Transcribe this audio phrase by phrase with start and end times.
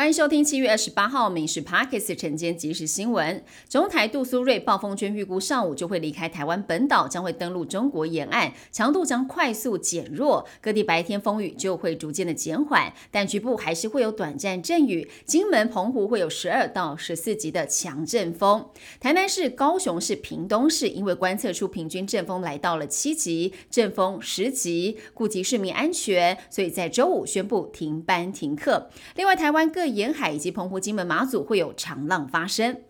[0.00, 3.44] 欢迎收听七月二十八号《民事 Parkes》晨间即时新闻。
[3.68, 15.06] 中台杜苏芮暴风圈预估上午就会离开台湾本岛，将会登陆中国沿岸，强度将快速减弱，各地白天风雨就会逐渐的减缓，但局部还是会有短暂阵雨。
[15.26, 18.70] 金门、澎湖会有十二到十四级的强阵风。
[19.00, 28.88] 台南市、高雄市、屏东市因为观测出平均阵风来到了七级，阵风十级，顾及市民安全，所以在周五宣布停班停课。
[29.16, 32.80] 另外，台湾各各沿海以及澎湖、金门、马祖会有长浪发生。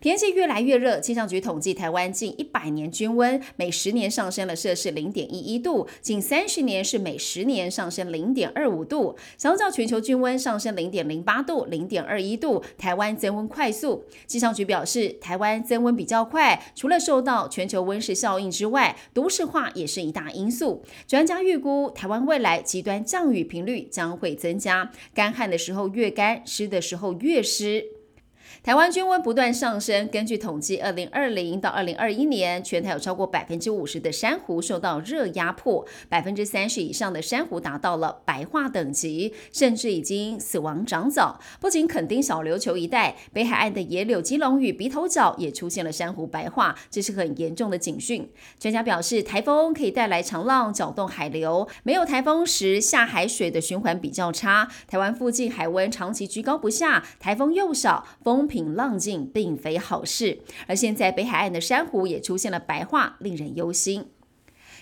[0.00, 14.04] 天气越来越热，气象局统计，台湾近一百年均温每十年上升了摄氏零点一一度，近三十年是每十年上升零点二五度，相较全球均温上升零点零八度、零点二一度，台湾增温快速。
[14.26, 20.82] 气象局表示，台湾增温比较快，除了受到全球温室效应之外，都市化也是一大因素。
[21.06, 27.97] 专家预估，台湾未来极端降雨频率将会增加，干旱的时候越干，湿的时候越湿。
[28.62, 30.08] 台湾均温不断上升。
[30.08, 41.38] 根据统计，二零二零到二零二一年，全台有超过百分之五十的珊瑚受到热压迫，百分之三十以上的珊瑚达到了白化等级，甚至已经死亡长藻。
[41.60, 48.30] 不仅垦丁小琉球一带，北海岸的野柳、基隆屿、鼻头角也出现了珊瑚白化，这是很严重的警讯。
[48.58, 54.68] 专家表示，台风可以带来长浪搅动海流，没有台风时下海水的循环比较差。
[54.86, 58.37] 台湾附近海温长期居高不下，台风又少，风。
[58.38, 64.04] 风平浪静并非好事，而现在北海岸的珊瑚也出现了白化，令人忧心。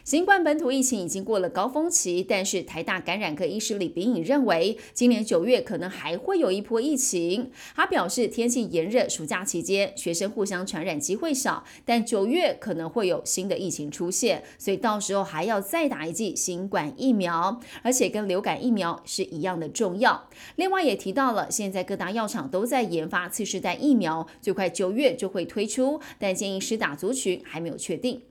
[0.06, 7.50] 新冠本土疫情已经过了高峰期，但是台大感染科医师李炳颖认为，今年九月可能还会有一波疫情。
[7.74, 20.28] 他表示，天气炎热，暑假期间学生互相传染机会少，但九月可能会有新的疫情出现，所以到时候还要再打一剂新冠疫苗，而且跟流感疫苗是一样的重要。
[20.54, 28.22] 另外也提到了，现在各大药厂都在研发次世代疫苗，最快九月就会推出，但建议施打族群还没有确定。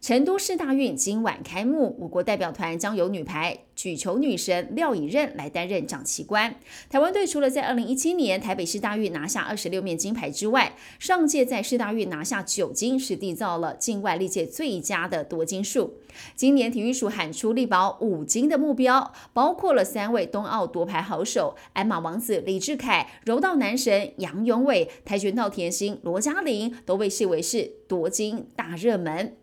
[0.00, 6.54] 成都市大运今晚开幕，我国代表团将由女排举球女神廖以任来担任掌旗官。
[6.88, 15.98] 台湾队除了在二零一七年台北市大运拿下二十六面金牌之外，上届在市大运拿下九金，是缔造了境外历届最佳的夺金数。
[16.34, 29.36] 今年体育署喊出力保五金的目标，包括了三位冬奥夺牌好手：鞍马王子李志凯、柔道男神杨永伟、跆拳道甜心罗嘉玲，都被视为是夺金大热门。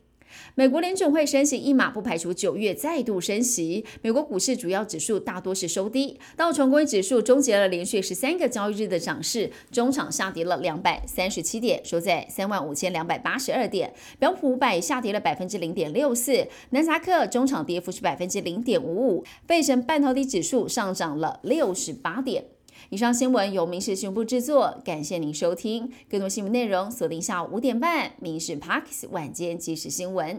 [0.56, 3.86] 美国联准会升息一码，不排除九月再度升息。
[4.02, 13.94] 美国股市主要指数大多是收低，道琼工业指数终结了连续十三个交易日的涨势，中场下跌了两百三十七点，收在三万五千两百八十二点。
[14.20, 22.55] 标普五百下跌了百分之零点六四，南斯达克中场跌幅是百分之零点五五，费城半导体指数上涨了六十八点。
[22.90, 25.92] 以上新闻由民事新闻部制作，感谢您收听。
[26.08, 30.38] 更多新闻内容锁定下午五点半《民事 Parks 晚间即时新闻》。